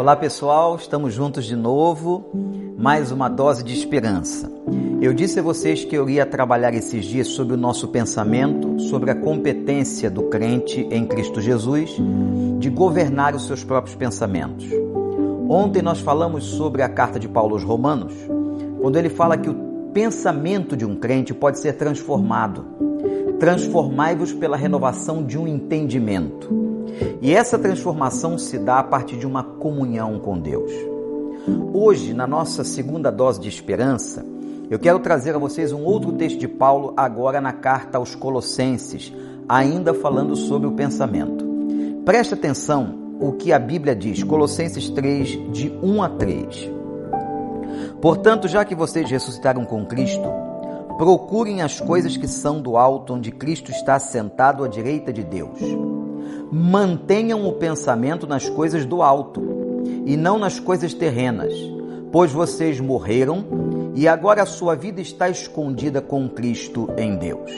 Olá 0.00 0.16
pessoal, 0.16 0.76
estamos 0.76 1.12
juntos 1.12 1.44
de 1.44 1.54
novo, 1.54 2.30
mais 2.78 3.12
uma 3.12 3.28
dose 3.28 3.62
de 3.62 3.74
esperança. 3.74 4.50
Eu 4.98 5.12
disse 5.12 5.38
a 5.38 5.42
vocês 5.42 5.84
que 5.84 5.94
eu 5.94 6.08
iria 6.08 6.24
trabalhar 6.24 6.72
esses 6.72 7.04
dias 7.04 7.28
sobre 7.28 7.52
o 7.52 7.58
nosso 7.58 7.86
pensamento, 7.88 8.80
sobre 8.80 9.10
a 9.10 9.14
competência 9.14 10.10
do 10.10 10.22
crente 10.22 10.88
em 10.90 11.06
Cristo 11.06 11.38
Jesus 11.38 11.98
de 12.58 12.70
governar 12.70 13.34
os 13.34 13.44
seus 13.44 13.62
próprios 13.62 13.94
pensamentos. 13.94 14.64
Ontem 15.50 15.82
nós 15.82 16.00
falamos 16.00 16.44
sobre 16.44 16.80
a 16.80 16.88
carta 16.88 17.20
de 17.20 17.28
Paulo 17.28 17.52
aos 17.52 17.62
Romanos, 17.62 18.14
quando 18.80 18.96
ele 18.96 19.10
fala 19.10 19.36
que 19.36 19.50
o 19.50 19.90
pensamento 19.92 20.78
de 20.78 20.86
um 20.86 20.96
crente 20.96 21.34
pode 21.34 21.58
ser 21.58 21.74
transformado. 21.74 22.64
Transformai-vos 23.38 24.32
pela 24.32 24.56
renovação 24.56 25.22
de 25.22 25.36
um 25.36 25.46
entendimento. 25.46 26.69
E 27.20 27.34
essa 27.34 27.58
transformação 27.58 28.38
se 28.38 28.58
dá 28.58 28.78
a 28.78 28.84
partir 28.84 29.16
de 29.16 29.26
uma 29.26 29.42
comunhão 29.42 30.18
com 30.18 30.38
Deus. 30.38 30.72
Hoje, 31.72 32.14
na 32.14 32.26
nossa 32.26 32.64
segunda 32.64 33.10
dose 33.10 33.40
de 33.40 33.48
esperança, 33.48 34.24
eu 34.70 34.78
quero 34.78 34.98
trazer 35.00 35.34
a 35.34 35.38
vocês 35.38 35.72
um 35.72 35.82
outro 35.82 36.12
texto 36.12 36.38
de 36.38 36.46
Paulo, 36.46 36.92
agora 36.96 37.40
na 37.40 37.52
carta 37.52 37.98
aos 37.98 38.14
Colossenses, 38.14 39.12
ainda 39.48 39.92
falando 39.92 40.36
sobre 40.36 40.68
o 40.68 40.72
pensamento. 40.72 41.44
Preste 42.04 42.34
atenção 42.34 42.94
o 43.20 43.32
que 43.32 43.52
a 43.52 43.58
Bíblia 43.58 43.96
diz, 43.96 44.22
Colossenses 44.22 44.88
3, 44.90 45.52
de 45.52 45.72
1 45.82 46.02
a 46.02 46.08
3. 46.08 46.70
Portanto, 48.00 48.48
já 48.48 48.64
que 48.64 48.74
vocês 48.74 49.10
ressuscitaram 49.10 49.64
com 49.64 49.84
Cristo, 49.84 50.28
procurem 50.96 51.62
as 51.62 51.80
coisas 51.80 52.16
que 52.16 52.28
são 52.28 52.62
do 52.62 52.76
alto, 52.76 53.14
onde 53.14 53.30
Cristo 53.30 53.70
está 53.70 53.98
sentado 53.98 54.64
à 54.64 54.68
direita 54.68 55.12
de 55.12 55.24
Deus 55.24 55.58
mantenham 56.52 57.46
o 57.46 57.52
pensamento 57.52 58.26
nas 58.26 58.48
coisas 58.48 58.84
do 58.84 59.02
alto 59.02 59.42
e 60.04 60.16
não 60.16 60.38
nas 60.38 60.58
coisas 60.58 60.92
terrenas, 60.92 61.52
pois 62.10 62.32
vocês 62.32 62.80
morreram 62.80 63.44
e 63.94 64.08
agora 64.08 64.42
a 64.42 64.46
sua 64.46 64.74
vida 64.74 65.00
está 65.00 65.28
escondida 65.28 66.00
com 66.00 66.28
Cristo 66.28 66.88
em 66.96 67.16
Deus. 67.16 67.50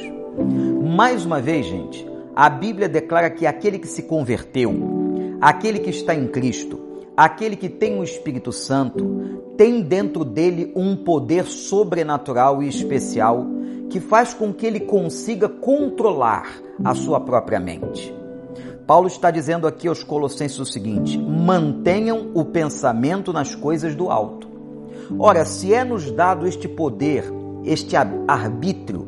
Mais 0.95 1.25
uma 1.25 1.41
vez, 1.41 1.67
gente, 1.67 2.07
a 2.35 2.49
Bíblia 2.49 2.89
declara 2.89 3.31
que 3.31 3.47
aquele 3.47 3.79
que 3.79 3.87
se 3.87 4.03
converteu, 4.03 4.75
aquele 5.41 5.79
que 5.79 5.91
está 5.91 6.15
em 6.15 6.27
Cristo, 6.27 6.79
aquele 7.17 7.57
que 7.57 7.69
tem 7.69 7.99
o 7.99 8.05
Espírito 8.05 8.53
Santo, 8.53 9.43
tem 9.57 9.83
dentro 9.83 10.25
dele 10.25 10.73
um 10.75 10.97
poder 10.97 11.45
sobrenatural 11.45 12.63
e 12.63 12.69
especial 12.69 13.47
que 13.89 14.01
faz 14.01 14.33
com 14.33 14.53
que 14.53 14.67
ele 14.67 14.81
consiga 14.81 15.49
controlar 15.49 16.47
a 16.83 16.95
sua 16.95 17.21
própria 17.21 17.61
mente. 17.61 18.22
Paulo 18.93 19.07
está 19.07 19.31
dizendo 19.31 19.67
aqui 19.67 19.89
aos 19.89 20.05
Colossenses 20.05 20.59
o 20.59 20.67
seguinte: 20.67 21.17
mantenham 21.17 22.31
o 22.35 22.45
pensamento 22.45 23.33
nas 23.33 23.55
coisas 23.55 23.95
do 23.95 24.11
alto. 24.11 24.47
Ora, 25.19 25.47
se 25.47 25.73
é 25.73 25.83
nos 25.83 26.11
dado 26.11 26.47
este 26.47 26.69
poder, 26.69 27.25
este 27.65 27.97
arbítrio, 27.97 29.07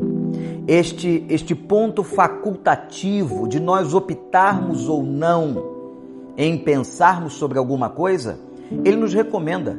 este, 0.67 1.27
este 1.29 1.55
ponto 1.55 2.03
facultativo 2.03 3.47
de 3.47 3.61
nós 3.61 3.93
optarmos 3.93 4.89
ou 4.89 5.03
não 5.03 5.63
em 6.35 6.57
pensarmos 6.57 7.35
sobre 7.35 7.59
alguma 7.59 7.91
coisa, 7.91 8.39
ele 8.87 8.97
nos 8.97 9.13
recomenda: 9.13 9.79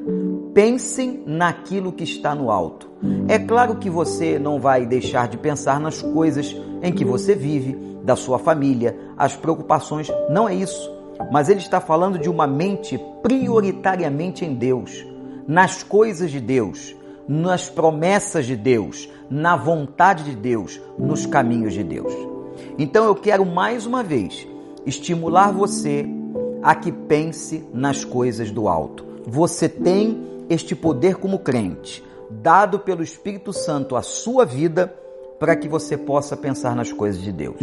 pensem 0.54 1.24
naquilo 1.26 1.92
que 1.92 2.04
está 2.04 2.36
no 2.36 2.52
alto. 2.52 2.88
É 3.28 3.40
claro 3.40 3.78
que 3.78 3.90
você 3.90 4.38
não 4.38 4.60
vai 4.60 4.86
deixar 4.86 5.28
de 5.28 5.38
pensar 5.40 5.80
nas 5.80 6.00
coisas 6.00 6.56
em 6.84 6.94
que 6.94 7.04
você 7.04 7.34
vive, 7.34 7.95
da 8.06 8.16
sua 8.16 8.38
família, 8.38 8.96
as 9.18 9.36
preocupações. 9.36 10.08
Não 10.30 10.48
é 10.48 10.54
isso. 10.54 10.94
Mas 11.32 11.50
ele 11.50 11.60
está 11.60 11.82
falando 11.82 12.20
de 12.20 12.30
uma 12.30 12.46
mente 12.46 13.00
prioritariamente 13.24 14.46
em 14.46 14.54
Deus, 14.54 15.06
nas 15.48 15.82
coisas 15.82 16.30
de 16.30 16.40
Deus, 16.40 16.96
nas 17.28 17.68
promessas 17.68 18.46
de 18.46 18.56
Deus, 18.56 19.10
na 19.30 19.56
vontade 19.56 20.24
de 20.24 20.36
Deus, 20.36 20.80
nos 20.98 21.26
caminhos 21.26 21.74
de 21.74 21.84
Deus. 21.84 22.14
Então 22.78 23.06
eu 23.06 23.16
quero 23.16 23.46
mais 23.46 23.86
uma 23.86 24.04
vez 24.04 24.48
estimular 24.86 25.52
você 25.52 26.06
a 26.62 26.76
que 26.76 26.92
pense 26.92 27.68
nas 27.74 28.04
coisas 28.04 28.52
do 28.52 28.68
alto. 28.68 29.06
Você 29.26 29.68
tem 29.68 30.24
este 30.50 30.76
poder 30.76 31.16
como 31.16 31.40
crente, 31.40 32.04
dado 32.30 32.80
pelo 32.80 33.02
Espírito 33.02 33.52
Santo 33.52 33.96
à 33.96 34.02
sua 34.02 34.46
vida 34.46 34.94
para 35.40 35.56
que 35.56 35.68
você 35.68 35.98
possa 35.98 36.38
pensar 36.38 36.76
nas 36.76 36.92
coisas 36.92 37.22
de 37.22 37.32
Deus. 37.32 37.58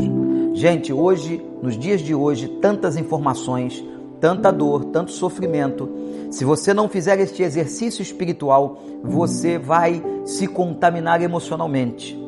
Gente, 0.55 0.93
hoje, 0.93 1.43
nos 1.63 1.79
dias 1.79 2.03
de 2.03 2.15
hoje, 2.15 2.47
tantas 2.47 2.99
informações, 2.99 3.83
tanta 4.21 4.53
dor, 4.53 4.85
tanto 4.87 5.11
sofrimento. 5.11 5.89
Se 6.31 6.45
você 6.45 6.75
não 6.75 6.91
fizer 6.91 7.19
este 7.21 7.43
exercício 7.43 8.03
espiritual, 8.03 8.79
você 9.03 9.59
vai 9.59 10.03
se 10.27 10.47
contaminar 10.47 11.23
emocionalmente. 11.23 12.19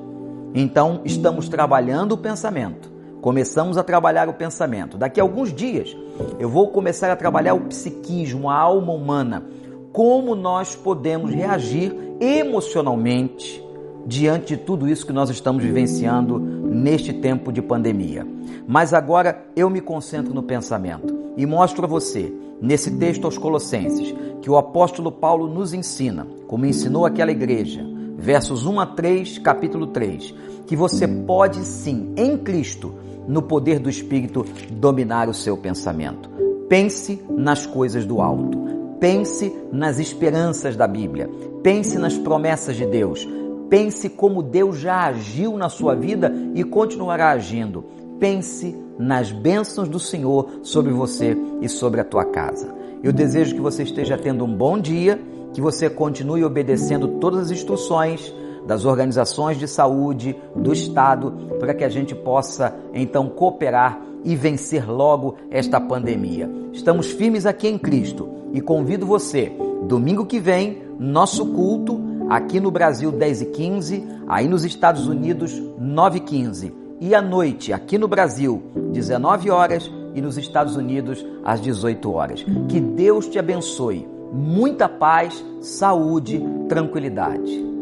Então, 0.55 1.03
estamos 1.05 1.49
trabalhando 1.51 2.13
o 2.13 2.19
pensamento. 2.19 2.91
Começamos 3.21 3.77
a 3.77 3.83
trabalhar 3.83 4.29
o 4.29 4.35
pensamento. 4.35 4.97
Daqui 4.97 5.21
a 5.21 5.23
alguns 5.23 5.53
dias, 5.53 5.95
eu 6.39 6.49
vou 6.49 6.69
começar 6.69 7.11
a 7.11 7.17
trabalhar 7.17 7.55
o 7.55 7.67
psiquismo, 7.67 8.49
a 8.49 8.55
alma 8.55 8.93
humana. 8.93 9.45
Como 9.93 10.35
nós 10.35 10.75
podemos 10.75 11.31
reagir 11.31 11.95
emocionalmente 12.21 13.63
diante 14.07 14.57
de 14.57 14.63
tudo 14.63 14.89
isso 14.89 15.07
que 15.07 15.13
nós 15.13 15.31
estamos 15.31 15.63
vivenciando 15.63 16.54
neste 16.75 17.13
tempo 17.13 17.53
de 17.53 17.63
pandemia. 17.63 18.27
Mas 18.67 18.93
agora 18.93 19.47
eu 19.55 19.71
me 19.71 19.81
concentro 19.81 20.35
no 20.35 20.43
pensamento 20.43 21.15
e 21.37 21.47
mostro 21.47 21.85
a 21.85 21.89
você, 21.89 22.33
nesse 22.61 22.91
texto 22.93 23.25
aos 23.25 23.39
Colossenses, 23.39 24.15
que 24.43 24.51
o 24.51 24.57
apóstolo 24.57 25.11
Paulo 25.11 25.47
nos 25.47 25.73
ensina, 25.73 26.27
como 26.47 26.67
ensinou 26.67 27.07
aquela 27.07 27.31
igreja, 27.31 27.85
versos 28.17 28.67
1 28.67 28.81
a 28.81 28.87
3, 28.87 29.39
capítulo 29.39 29.87
3, 29.89 30.35
que 30.67 30.77
você 30.77 31.07
pode 31.07 31.65
sim, 31.65 32.13
em 32.17 32.37
Cristo, 32.37 32.95
no 33.27 33.43
poder 33.43 33.79
do 33.79 33.89
Espírito, 33.89 34.45
dominar 34.71 35.29
o 35.29 35.35
seu 35.35 35.57
pensamento. 35.57 36.29
Pense 36.69 37.23
nas 37.31 37.67
coisas 37.67 38.05
do 38.05 38.21
alto. 38.21 38.59
Pense 39.01 39.55
nas 39.71 39.99
esperanças 39.99 40.77
da 40.77 40.87
Bíblia. 40.87 41.29
Pense 41.63 41.99
nas 41.99 42.17
promessas 42.17 42.77
de 42.77 42.87
Deus 42.87 43.27
Pense 43.69 44.09
como 44.09 44.43
Deus 44.43 44.79
já 44.79 45.07
agiu 45.07 45.57
na 45.57 45.69
sua 45.69 45.95
vida 45.95 46.33
e 46.55 46.63
continuará 46.63 47.31
agindo. 47.31 47.85
Pense 48.19 48.77
nas 48.99 49.33
bênçãos 49.33 49.89
do 49.89 49.99
Senhor 49.99 50.61
sobre 50.63 50.93
você 50.93 51.37
e 51.61 51.69
sobre 51.69 52.01
a 52.01 52.05
tua 52.05 52.25
casa. 52.25 52.75
Eu 53.03 53.13
desejo 53.13 53.55
que 53.55 53.61
você 53.61 53.83
esteja 53.83 54.17
tendo 54.17 54.45
um 54.45 54.55
bom 54.55 54.79
dia, 54.79 55.21
que 55.53 55.61
você 55.61 55.91
continue 55.91 56.45
obedecendo 56.45 57.09
todas 57.21 57.41
as 57.41 57.51
instruções 57.51 58.35
das 58.67 58.85
organizações 58.85 59.59
de 59.59 59.69
saúde, 59.69 60.35
do 60.57 60.73
Estado, 60.73 61.33
para 61.61 61.75
que 61.75 61.85
a 61.85 61.89
gente 61.89 62.15
possa 62.15 62.75
então 62.95 63.29
cooperar 63.29 64.01
e 64.25 64.35
vencer 64.35 64.91
logo 64.91 65.37
esta 65.51 65.81
pandemia. 65.81 66.51
Estamos 66.73 67.11
firmes 67.11 67.45
aqui 67.45 67.69
em 67.69 67.79
Cristo 67.79 68.29
e 68.53 68.61
convido 68.61 69.05
você, 69.05 69.53
domingo 69.87 70.25
que 70.25 70.41
vem, 70.41 70.83
nosso 70.99 71.47
culto 71.53 72.01
Aqui 72.29 72.59
no 72.59 72.71
Brasil, 72.71 73.13
10 73.13 73.43
e 73.43 73.47
15, 73.47 74.05
aí 74.27 74.49
nos 74.49 74.65
Estados 74.65 75.07
Unidos, 75.07 75.53
9 75.79 76.19
e 76.19 76.21
15. 76.21 76.75
E 77.01 77.15
à 77.15 77.21
noite, 77.21 77.73
aqui 77.73 77.99
no 77.99 78.09
Brasil, 78.09 78.63
19 78.93 79.51
horas 79.51 79.91
e 80.15 80.21
nos 80.21 80.39
Estados 80.39 80.77
Unidos, 80.77 81.25
às 81.45 81.61
18 81.61 82.13
horas. 82.13 82.45
Que 82.69 82.81
Deus 82.81 83.27
te 83.29 83.39
abençoe. 83.39 84.09
Muita 84.33 84.89
paz, 84.89 85.45
saúde, 85.61 86.43
tranquilidade. 86.69 87.74